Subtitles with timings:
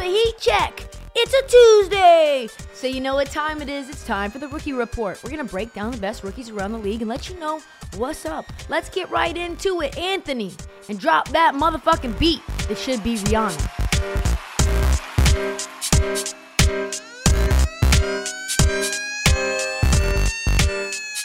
[0.00, 0.82] the Heat Check,
[1.14, 2.48] it's a Tuesday.
[2.72, 3.90] So you know what time it is.
[3.90, 5.22] It's time for the Rookie Report.
[5.22, 7.60] We're going to break down the best rookies around the league and let you know
[7.98, 8.46] what's up.
[8.70, 10.54] Let's get right into it, Anthony,
[10.88, 12.40] and drop that motherfucking beat.
[12.70, 13.80] It should be Rihanna.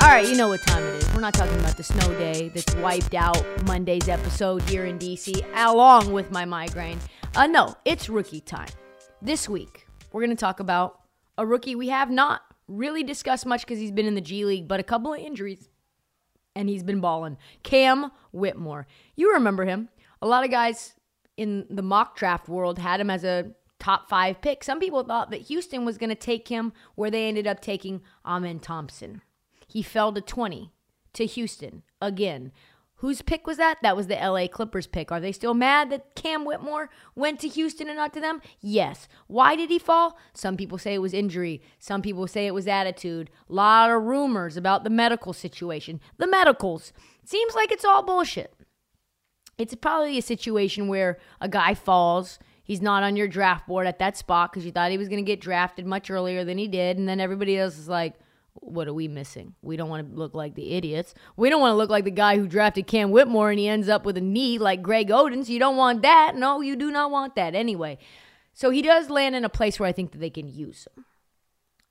[0.01, 1.13] All right, you know what time it is.
[1.13, 5.45] We're not talking about the snow day that's wiped out Monday's episode here in DC,
[5.55, 6.99] along with my migraine.
[7.35, 8.69] Uh, no, it's rookie time.
[9.21, 11.01] This week, we're going to talk about
[11.37, 14.69] a rookie we have not really discussed much because he's been in the G League,
[14.69, 15.67] but a couple of injuries,
[16.55, 17.35] and he's been balling.
[17.61, 18.87] Cam Whitmore.
[19.17, 19.89] You remember him.
[20.21, 20.93] A lot of guys
[21.35, 24.63] in the mock draft world had him as a top five pick.
[24.63, 28.01] Some people thought that Houston was going to take him where they ended up taking
[28.25, 29.21] Amen Thompson.
[29.67, 30.71] He fell to 20
[31.11, 32.53] to Houston again.
[33.05, 33.77] Whose pick was that?
[33.83, 35.11] That was the LA Clippers pick.
[35.11, 38.41] Are they still mad that Cam Whitmore went to Houston and not to them?
[38.61, 39.07] Yes.
[39.27, 40.17] Why did he fall?
[40.33, 41.61] Some people say it was injury.
[41.77, 43.29] Some people say it was attitude.
[43.47, 46.01] A lot of rumors about the medical situation.
[46.17, 46.93] The medicals.
[47.23, 48.55] Seems like it's all bullshit.
[49.59, 52.39] It's probably a situation where a guy falls.
[52.63, 55.23] He's not on your draft board at that spot because you thought he was going
[55.23, 56.97] to get drafted much earlier than he did.
[56.97, 58.15] And then everybody else is like,
[58.55, 59.53] what are we missing?
[59.61, 61.13] We don't want to look like the idiots.
[61.35, 63.89] We don't want to look like the guy who drafted Cam Whitmore and he ends
[63.89, 65.45] up with a knee like Greg Oden.
[65.45, 66.35] So you don't want that.
[66.35, 67.53] No, you do not want that.
[67.53, 67.97] Anyway,
[68.53, 71.05] so he does land in a place where I think that they can use him.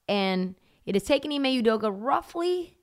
[0.09, 0.55] And
[0.87, 2.77] it has taken Ime Udoka roughly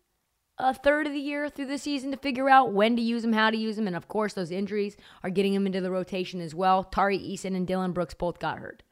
[0.57, 3.33] a third of the year through the season to figure out when to use him,
[3.33, 3.87] how to use him.
[3.87, 6.83] And of course, those injuries are getting him into the rotation as well.
[6.83, 8.83] Tari Eason and Dillon Brooks both got hurt.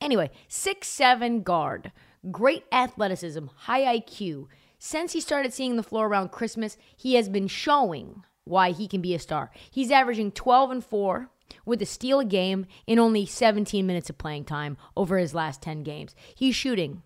[0.00, 1.90] Anyway, six seven guard,
[2.30, 4.46] great athleticism, high IQ.
[4.78, 9.00] Since he started seeing the floor around Christmas, he has been showing why he can
[9.00, 9.50] be a star.
[9.70, 11.30] He's averaging 12 and 4
[11.64, 15.62] with a steal a game in only 17 minutes of playing time over his last
[15.62, 16.14] 10 games.
[16.34, 17.02] He's shooting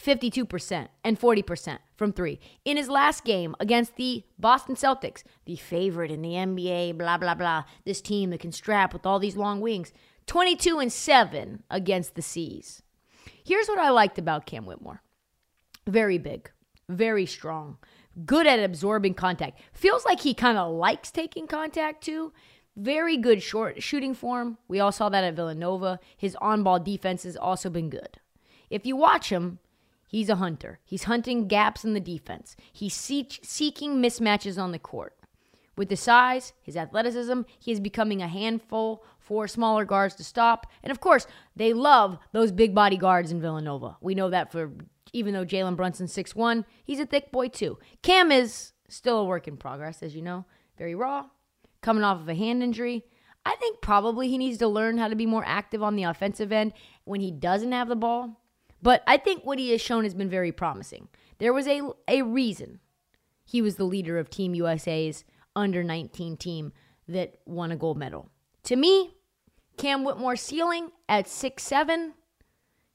[0.00, 2.38] 52% and 40% from three.
[2.64, 7.34] In his last game against the Boston Celtics, the favorite in the NBA, blah, blah,
[7.34, 9.92] blah, this team that can strap with all these long wings,
[10.26, 12.82] 22 and 7 against the C's.
[13.48, 15.02] Here's what I liked about Cam Whitmore
[15.86, 16.50] very big,
[16.90, 17.78] very strong,
[18.26, 19.58] good at absorbing contact.
[19.72, 22.34] Feels like he kind of likes taking contact too.
[22.76, 24.58] Very good short shooting form.
[24.68, 25.98] We all saw that at Villanova.
[26.14, 28.20] His on ball defense has also been good.
[28.68, 29.60] If you watch him,
[30.06, 30.80] he's a hunter.
[30.84, 35.17] He's hunting gaps in the defense, he's seek- seeking mismatches on the court.
[35.78, 40.66] With the size, his athleticism, he is becoming a handful for smaller guards to stop.
[40.82, 41.24] And of course,
[41.54, 43.96] they love those big body guards in Villanova.
[44.00, 44.72] We know that for
[45.12, 47.78] even though Jalen Brunson's 6'1, he's a thick boy too.
[48.02, 50.46] Cam is still a work in progress, as you know,
[50.76, 51.26] very raw,
[51.80, 53.04] coming off of a hand injury.
[53.46, 56.50] I think probably he needs to learn how to be more active on the offensive
[56.50, 56.72] end
[57.04, 58.42] when he doesn't have the ball.
[58.82, 61.06] But I think what he has shown has been very promising.
[61.38, 62.80] There was a, a reason
[63.44, 65.24] he was the leader of Team USA's
[65.58, 66.72] under 19 team
[67.08, 68.30] that won a gold medal.
[68.64, 69.14] To me,
[69.76, 72.14] Cam Whitmore ceiling at six seven,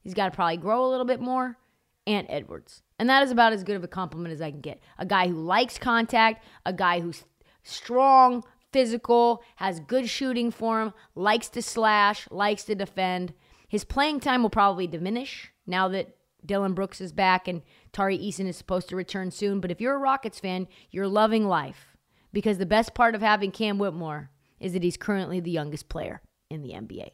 [0.02, 1.58] he's got to probably grow a little bit more.
[2.06, 2.82] Ant Edwards.
[2.98, 4.80] And that is about as good of a compliment as I can get.
[4.98, 7.24] A guy who likes contact, a guy who's
[7.62, 13.32] strong, physical, has good shooting form, likes to slash, likes to defend.
[13.68, 16.14] His playing time will probably diminish now that
[16.44, 17.62] Dillon Brooks is back and
[17.92, 19.60] Tari Eason is supposed to return soon.
[19.60, 21.93] But if you're a Rockets fan, you're loving life
[22.34, 26.20] because the best part of having Cam Whitmore is that he's currently the youngest player
[26.50, 27.10] in the NBA.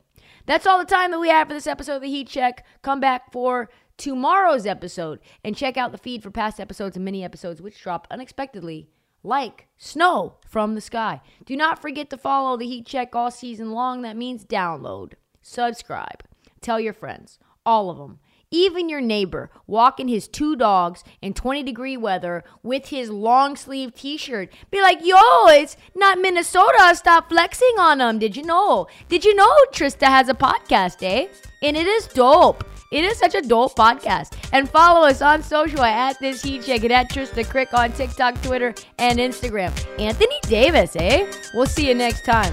[0.46, 2.66] That's all the time that we have for this episode of the Heat Check.
[2.82, 7.22] Come back for tomorrow's episode and check out the feed for past episodes and mini
[7.22, 8.88] episodes which drop unexpectedly
[9.22, 11.20] like snow from the sky.
[11.44, 14.02] Do not forget to follow the Heat Check all season long.
[14.02, 15.12] That means download,
[15.42, 16.24] subscribe,
[16.60, 18.18] tell your friends, all of them.
[18.52, 23.94] Even your neighbor walking his two dogs in 20 degree weather with his long sleeve
[23.94, 24.52] t shirt.
[24.72, 25.16] Be like, yo,
[25.46, 26.94] it's not Minnesota.
[26.96, 28.18] Stop flexing on them.
[28.18, 28.88] Did you know?
[29.08, 31.28] Did you know Trysta has a podcast, eh?
[31.62, 32.64] And it is dope.
[32.90, 34.36] It is such a dope podcast.
[34.52, 38.42] And follow us on social at This Heat Check and at Trysta Krick on TikTok,
[38.42, 39.70] Twitter, and Instagram.
[40.00, 41.30] Anthony Davis, eh?
[41.54, 42.52] We'll see you next time.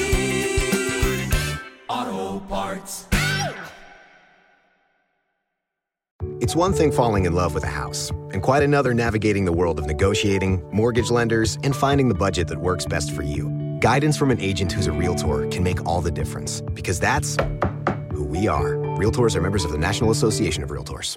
[6.41, 9.77] It's one thing falling in love with a house, and quite another navigating the world
[9.77, 13.51] of negotiating, mortgage lenders, and finding the budget that works best for you.
[13.79, 17.37] Guidance from an agent who's a realtor can make all the difference, because that's
[18.11, 18.73] who we are.
[18.97, 21.15] Realtors are members of the National Association of Realtors.